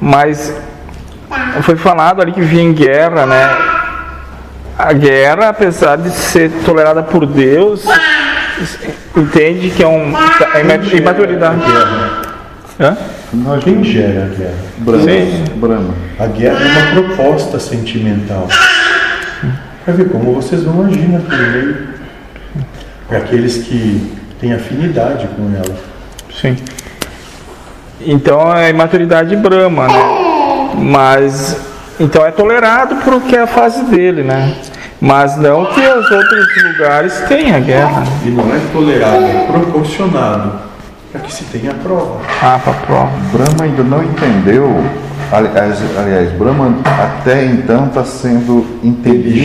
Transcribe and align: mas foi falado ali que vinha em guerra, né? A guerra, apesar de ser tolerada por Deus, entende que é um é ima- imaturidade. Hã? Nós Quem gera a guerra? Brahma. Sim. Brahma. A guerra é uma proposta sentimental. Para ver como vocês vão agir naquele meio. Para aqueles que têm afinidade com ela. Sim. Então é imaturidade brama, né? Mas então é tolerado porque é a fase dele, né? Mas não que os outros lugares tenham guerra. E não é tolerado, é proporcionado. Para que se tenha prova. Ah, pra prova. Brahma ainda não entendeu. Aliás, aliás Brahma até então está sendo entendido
mas 0.00 0.54
foi 1.62 1.76
falado 1.76 2.20
ali 2.22 2.32
que 2.32 2.40
vinha 2.40 2.62
em 2.62 2.72
guerra, 2.72 3.26
né? 3.26 3.56
A 4.78 4.92
guerra, 4.92 5.48
apesar 5.48 5.96
de 5.96 6.10
ser 6.10 6.50
tolerada 6.64 7.02
por 7.02 7.24
Deus, 7.26 7.84
entende 9.16 9.70
que 9.70 9.82
é 9.82 9.86
um 9.88 10.12
é 10.54 10.60
ima- 10.60 10.94
imaturidade. 10.94 11.62
Hã? 12.78 12.96
Nós 13.32 13.64
Quem 13.64 13.82
gera 13.82 14.24
a 14.24 14.36
guerra? 14.36 14.54
Brahma. 14.78 15.04
Sim. 15.04 15.44
Brahma. 15.56 15.94
A 16.18 16.26
guerra 16.26 16.58
é 16.60 16.68
uma 16.94 17.02
proposta 17.06 17.58
sentimental. 17.58 18.48
Para 19.84 19.94
ver 19.94 20.08
como 20.10 20.34
vocês 20.34 20.62
vão 20.62 20.84
agir 20.86 21.08
naquele 21.08 21.46
meio. 21.50 21.88
Para 23.08 23.18
aqueles 23.18 23.58
que 23.58 24.12
têm 24.40 24.52
afinidade 24.52 25.26
com 25.28 25.50
ela. 25.54 25.76
Sim. 26.40 26.56
Então 28.00 28.54
é 28.54 28.70
imaturidade 28.70 29.34
brama, 29.36 29.86
né? 29.86 30.74
Mas 30.74 31.56
então 31.98 32.24
é 32.26 32.30
tolerado 32.30 32.96
porque 33.04 33.36
é 33.36 33.42
a 33.42 33.46
fase 33.46 33.84
dele, 33.84 34.22
né? 34.22 34.54
Mas 35.00 35.36
não 35.36 35.66
que 35.66 35.80
os 35.80 36.10
outros 36.10 36.62
lugares 36.64 37.14
tenham 37.28 37.60
guerra. 37.60 38.04
E 38.24 38.28
não 38.28 38.44
é 38.44 38.60
tolerado, 38.72 39.24
é 39.24 39.46
proporcionado. 39.50 40.52
Para 41.12 41.20
que 41.20 41.32
se 41.32 41.44
tenha 41.44 41.72
prova. 41.74 42.20
Ah, 42.42 42.58
pra 42.62 42.72
prova. 42.72 43.10
Brahma 43.32 43.64
ainda 43.64 43.82
não 43.82 44.02
entendeu. 44.02 44.84
Aliás, 45.32 45.78
aliás 45.98 46.30
Brahma 46.32 46.76
até 46.84 47.44
então 47.46 47.86
está 47.86 48.04
sendo 48.04 48.64
entendido 48.82 49.26